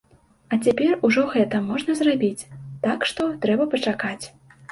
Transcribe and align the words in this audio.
А 0.55 0.57
цяпер 0.67 0.93
ужо 1.09 1.25
гэта 1.33 1.59
можна 1.67 1.95
зрабіць, 2.01 2.47
так 2.87 3.05
што, 3.09 3.27
трэба 3.47 3.67
пачакаць. 3.77 4.25